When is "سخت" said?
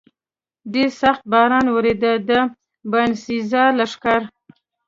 1.01-1.23